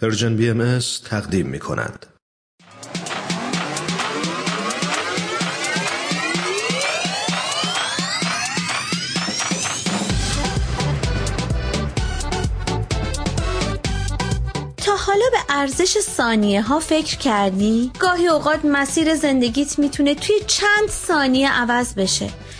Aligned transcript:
پرژن 0.00 0.36
بی 0.36 0.50
ام 0.50 0.78
تقدیم 1.04 1.46
می 1.46 1.58
کند. 1.58 2.06
تا 14.76 14.96
حالا 14.96 15.24
به 15.32 15.38
ارزش 15.48 15.98
ثانیه 15.98 16.62
ها 16.62 16.80
فکر 16.80 17.16
کردی؟ 17.18 17.92
گاهی 17.98 18.28
اوقات 18.28 18.64
مسیر 18.64 19.14
زندگیت 19.14 19.78
می‌تونه 19.78 20.14
توی 20.14 20.36
چند 20.46 20.88
ثانیه 20.88 21.52
عوض 21.52 21.94
بشه 21.94 22.30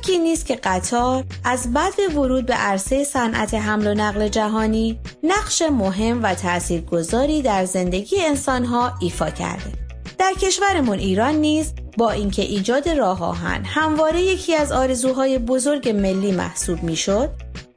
شکی 0.00 0.18
نیست 0.18 0.46
که 0.46 0.56
قطار 0.56 1.24
از 1.44 1.72
بعد 1.72 1.92
ورود 2.16 2.46
به 2.46 2.54
عرصه 2.54 3.04
صنعت 3.04 3.54
حمل 3.54 3.86
و 3.86 3.94
نقل 3.94 4.28
جهانی 4.28 5.00
نقش 5.22 5.62
مهم 5.62 6.22
و 6.22 6.34
تاثیرگذاری 6.34 7.42
در 7.42 7.64
زندگی 7.64 8.16
انسانها 8.20 8.92
ایفا 9.00 9.30
کرده. 9.30 9.72
در 10.18 10.32
کشورمون 10.32 10.98
ایران 10.98 11.34
نیز 11.34 11.72
با 11.98 12.10
اینکه 12.10 12.42
ایجاد 12.42 12.88
راه 12.88 13.22
آهن 13.22 13.64
همواره 13.64 14.22
یکی 14.22 14.54
از 14.54 14.72
آرزوهای 14.72 15.38
بزرگ 15.38 15.88
ملی 15.88 16.32
محسوب 16.32 16.82
می‌شد 16.82 17.30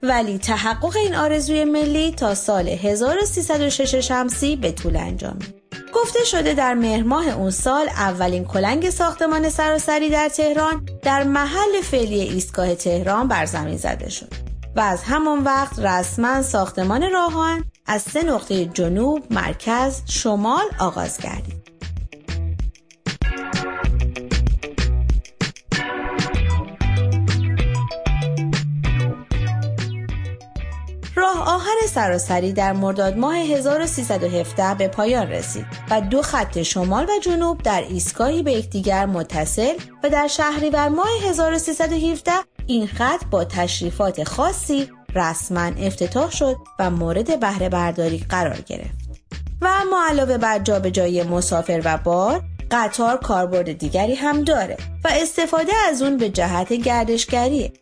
ولی 0.03 0.37
تحقق 0.37 0.97
این 0.97 1.15
آرزوی 1.15 1.63
ملی 1.63 2.11
تا 2.11 2.35
سال 2.35 2.69
1306 2.69 3.95
شمسی 3.95 4.55
به 4.55 4.71
طول 4.71 4.95
انجامید. 4.95 5.62
گفته 5.95 6.23
شده 6.23 6.53
در 6.53 6.73
مهر 6.73 7.03
ماه 7.03 7.27
اون 7.27 7.49
سال 7.49 7.89
اولین 7.89 8.45
کلنگ 8.45 8.89
ساختمان 8.89 9.49
سراسری 9.49 10.09
در 10.09 10.29
تهران 10.29 10.85
در 11.01 11.23
محل 11.23 11.81
فعلی 11.83 12.21
ایستگاه 12.21 12.75
تهران 12.75 13.27
بر 13.27 13.45
زمین 13.45 13.77
زده 13.77 14.09
شد 14.09 14.33
و 14.75 14.79
از 14.79 15.03
همان 15.03 15.43
وقت 15.43 15.79
رسما 15.79 16.41
ساختمان 16.41 17.11
راهان 17.11 17.65
از 17.85 18.01
سه 18.01 18.23
نقطه 18.23 18.65
جنوب، 18.65 19.33
مرکز، 19.33 20.01
شمال 20.05 20.65
آغاز 20.79 21.17
گردید. 21.17 21.62
آهن 31.77 31.87
سراسری 31.87 32.53
در 32.53 32.73
مرداد 32.73 33.17
ماه 33.17 33.35
1317 33.35 34.75
به 34.75 34.87
پایان 34.87 35.27
رسید 35.27 35.65
و 35.89 36.01
دو 36.01 36.21
خط 36.21 36.61
شمال 36.61 37.03
و 37.03 37.19
جنوب 37.21 37.61
در 37.61 37.83
ایستگاهی 37.89 38.43
به 38.43 38.51
یکدیگر 38.51 39.05
متصل 39.05 39.73
و 40.03 40.09
در 40.09 40.27
شهریور 40.27 40.89
ماه 40.89 41.07
1317 41.29 42.31
این 42.67 42.87
خط 42.87 43.25
با 43.31 43.45
تشریفات 43.45 44.23
خاصی 44.23 44.89
رسما 45.15 45.71
افتتاح 45.79 46.31
شد 46.31 46.55
و 46.79 46.89
مورد 46.89 47.39
بهره 47.39 47.69
برداری 47.69 48.25
قرار 48.29 48.61
گرفت. 48.61 49.03
و 49.61 49.67
اما 49.81 50.05
علاوه 50.09 50.37
بر 50.37 50.59
جابجایی 50.59 51.23
مسافر 51.23 51.81
و 51.85 51.97
بار 51.97 52.43
قطار 52.71 53.17
کاربرد 53.17 53.71
دیگری 53.71 54.15
هم 54.15 54.43
داره 54.43 54.77
و 55.03 55.09
استفاده 55.11 55.73
از 55.89 56.01
اون 56.01 56.17
به 56.17 56.29
جهت 56.29 56.73
گردشگریه 56.73 57.73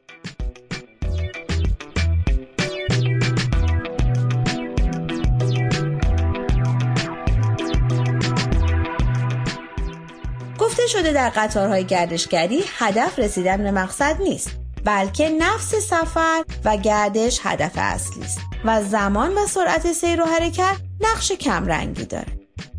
گفته 10.62 10.88
شده 10.88 11.14
در 11.14 11.30
قطارهای 11.30 11.86
گردشگری 11.86 12.64
هدف 12.78 13.20
رسیدن 13.20 13.64
به 13.64 13.72
مقصد 13.72 14.22
نیست 14.22 14.52
بلکه 14.86 15.30
نفس 15.30 15.76
سفر 15.76 16.44
و 16.66 16.78
گردش 16.78 17.40
هدف 17.44 17.72
اصلی 17.76 18.24
است 18.24 18.40
و 18.66 18.84
زمان 18.84 19.34
و 19.34 19.48
سرعت 19.48 19.92
سیر 19.92 20.22
و 20.22 20.26
حرکت 20.26 20.76
نقش 21.00 21.32
کمرنگی 21.32 22.06
داره. 22.06 22.28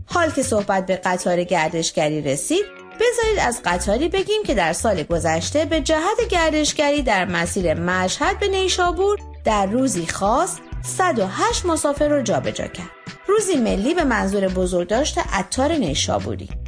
حال 0.07 0.31
که 0.31 0.43
صحبت 0.43 0.87
به 0.87 0.97
قطار 0.97 1.45
گردشگری 1.45 2.23
رسید 2.23 2.65
بذارید 2.95 3.39
از 3.41 3.61
قطاری 3.65 4.09
بگیم 4.09 4.43
که 4.47 4.55
در 4.55 4.73
سال 4.73 5.03
گذشته 5.03 5.65
به 5.65 5.81
جهت 5.81 6.29
گردشگری 6.31 7.03
در 7.03 7.25
مسیر 7.25 7.75
مشهد 7.75 8.39
به 8.39 8.49
نیشابور 8.49 9.19
در 9.45 9.67
روزی 9.67 10.07
خاص 10.07 10.57
108 10.83 11.67
مسافر 11.67 12.09
رو 12.09 12.23
جابجا 12.23 12.67
کرد. 12.67 12.91
روزی 13.29 13.57
ملی 13.57 13.95
به 13.95 14.05
منظور 14.05 14.49
بزرگداشت 14.49 15.19
عطار 15.33 15.73
نیشابوری. 15.73 16.62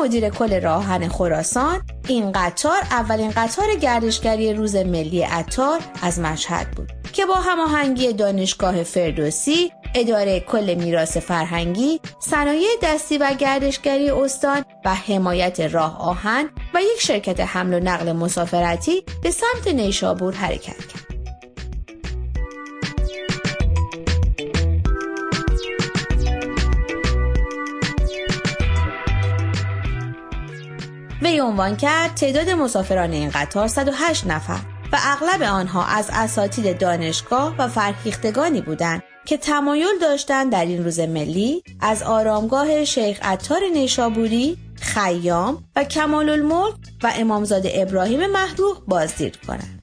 مدیر 0.00 0.28
کل 0.28 0.60
راهن 0.60 1.08
خراسان 1.08 1.82
این 2.08 2.32
قطار 2.32 2.82
اولین 2.90 3.30
قطار 3.30 3.74
گردشگری 3.74 4.54
روز 4.54 4.76
ملی 4.76 5.22
عطار 5.22 5.80
از 6.02 6.20
مشهد 6.20 6.70
بود 6.70 6.92
که 7.12 7.26
با 7.26 7.34
هماهنگی 7.34 8.12
دانشگاه 8.12 8.82
فردوسی 8.82 9.72
اداره 9.94 10.40
کل 10.40 10.74
میراث 10.74 11.16
فرهنگی 11.16 12.00
صنایع 12.20 12.68
دستی 12.82 13.18
و 13.18 13.34
گردشگری 13.34 14.10
استان 14.10 14.64
و 14.84 14.94
حمایت 14.94 15.60
راه 15.60 15.98
آهن 15.98 16.50
و 16.74 16.82
یک 16.82 17.00
شرکت 17.00 17.40
حمل 17.40 17.74
و 17.74 17.80
نقل 17.80 18.12
مسافرتی 18.12 19.04
به 19.22 19.30
سمت 19.30 19.74
نیشابور 19.74 20.34
حرکت 20.34 20.86
کرد. 20.86 21.01
وی 31.22 31.40
عنوان 31.40 31.76
کرد 31.76 32.14
تعداد 32.14 32.50
مسافران 32.50 33.12
این 33.12 33.30
قطار 33.30 33.68
108 33.68 34.26
نفر 34.26 34.60
و 34.92 34.96
اغلب 35.04 35.42
آنها 35.42 35.84
از 35.86 36.10
اساتید 36.12 36.78
دانشگاه 36.78 37.54
و 37.58 37.68
فرهیختگانی 37.68 38.60
بودند 38.60 39.02
که 39.24 39.36
تمایل 39.36 39.98
داشتند 40.00 40.52
در 40.52 40.64
این 40.64 40.84
روز 40.84 41.00
ملی 41.00 41.62
از 41.80 42.02
آرامگاه 42.02 42.84
شیخ 42.84 43.18
عطار 43.22 43.60
نیشابوری، 43.72 44.58
خیام 44.80 45.64
و 45.76 45.84
کمال 45.84 46.52
و 47.02 47.12
امامزاده 47.16 47.72
ابراهیم 47.74 48.26
مهدوخ 48.26 48.80
بازدید 48.88 49.36
کنند. 49.36 49.81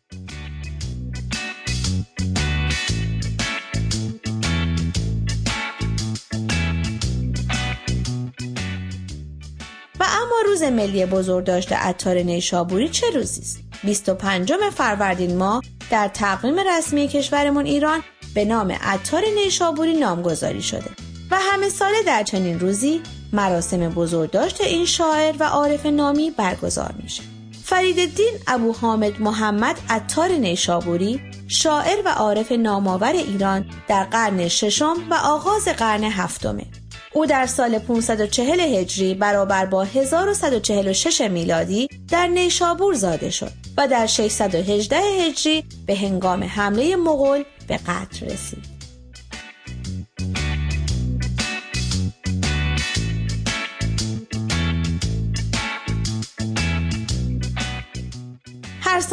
روز 10.59 10.71
ملی 10.71 11.05
بزرگداشت 11.05 11.73
عطار 11.73 12.17
نیشابوری 12.17 12.89
چه 12.89 13.09
روزی 13.09 13.41
است؟ 13.41 13.59
25 13.83 14.53
فروردین 14.53 15.37
ماه 15.37 15.61
در 15.91 16.07
تقویم 16.07 16.55
رسمی 16.59 17.07
کشورمون 17.07 17.65
ایران 17.65 18.03
به 18.35 18.45
نام 18.45 18.71
عطار 18.71 19.23
نیشابوری 19.35 19.93
نامگذاری 19.93 20.61
شده 20.61 20.89
و 21.31 21.37
همه 21.39 21.69
ساله 21.69 22.03
در 22.05 22.23
چنین 22.23 22.59
روزی 22.59 23.01
مراسم 23.33 23.89
بزرگداشت 23.89 24.61
این 24.61 24.85
شاعر 24.85 25.35
و 25.39 25.43
عارف 25.43 25.85
نامی 25.85 26.31
برگزار 26.31 26.93
میشه. 27.03 27.23
فریدالدین 27.63 28.33
ابو 28.47 28.73
حامد 28.73 29.21
محمد 29.21 29.79
عطار 29.89 30.29
نیشابوری 30.29 31.21
شاعر 31.47 32.01
و 32.05 32.09
عارف 32.09 32.51
نامآور 32.51 33.11
ایران 33.11 33.65
در 33.87 34.03
قرن 34.03 34.47
ششم 34.47 34.95
و 35.11 35.13
آغاز 35.13 35.67
قرن 35.67 36.03
هفتمه. 36.03 36.65
او 37.13 37.25
در 37.25 37.45
سال 37.45 37.79
540 37.79 38.59
هجری 38.59 39.13
برابر 39.13 39.65
با 39.65 39.83
1146 39.83 41.21
میلادی 41.21 41.87
در 42.09 42.27
نیشابور 42.27 42.93
زاده 42.93 43.29
شد 43.29 43.51
و 43.77 43.87
در 43.87 44.05
618 44.05 44.97
هجری 44.97 45.63
به 45.85 45.95
هنگام 45.95 46.43
حمله 46.43 46.95
مغول 46.95 47.43
به 47.67 47.77
قتل 47.77 48.25
رسید. 48.25 48.68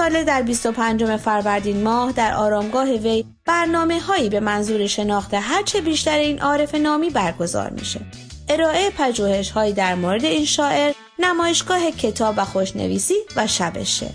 ساله 0.07 0.25
در 0.25 0.43
25 0.43 1.17
فروردین 1.17 1.83
ماه 1.83 2.13
در 2.13 2.35
آرامگاه 2.35 2.93
وی 2.93 3.25
برنامه 3.45 4.01
هایی 4.01 4.29
به 4.29 4.41
منظور 4.41 4.87
شناخت 4.87 5.35
هرچه 5.35 5.81
بیشتر 5.81 6.19
این 6.19 6.41
عارف 6.41 6.75
نامی 6.75 7.11
برگزار 7.11 7.71
میشه. 7.71 8.01
ارائه 8.49 8.91
پژوهش 8.91 9.51
هایی 9.51 9.73
در 9.73 9.95
مورد 9.95 10.25
این 10.25 10.45
شاعر 10.45 10.93
نمایشگاه 11.19 11.91
کتاب 11.91 12.35
و 12.39 12.45
خوشنویسی 12.45 13.15
و 13.37 13.47
شب 13.47 13.83
شعر 13.83 14.11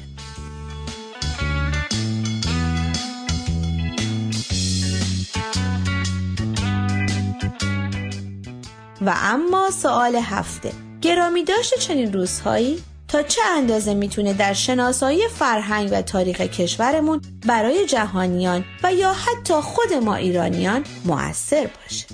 و 9.02 9.14
اما 9.18 9.70
سوال 9.72 10.16
هفته. 10.16 10.72
گرامی 11.02 11.44
داشته 11.44 11.78
چنین 11.78 12.14
روزهایی؟ 12.14 12.84
تا 13.12 13.22
چه 13.24 13.42
اندازه 13.58 13.94
می‌تونه 13.94 14.34
در 14.34 14.54
شناسایی 14.54 15.28
فرهنگ 15.28 15.90
و 15.92 16.02
تاریخ 16.02 16.42
کشورمون 16.42 17.22
برای 17.48 17.86
جهانیان 17.86 18.66
و 18.84 18.94
یا 18.94 19.14
حتی 19.14 19.54
خود 19.54 19.94
ما 19.94 20.16
ایرانیان 20.16 20.84
مؤثر 21.06 21.68
باشه؟ 21.68 22.06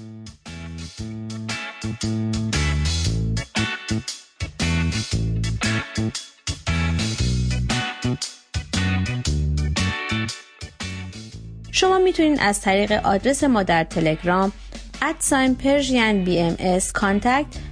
شما 11.72 11.98
می‌تونید 11.98 12.40
از 12.42 12.62
طریق 12.62 12.92
آدرس 12.92 13.44
ما 13.44 13.64
در 13.64 13.84
تلگرام 13.84 14.52
ادساین 15.02 15.56
پرژین 15.56 16.24
بی 16.24 16.40
ام 16.40 16.56